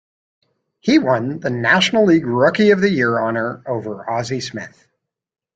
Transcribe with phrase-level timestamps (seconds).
[0.79, 4.87] He won the National League Rookie of the Year honor over Ozzie Smith.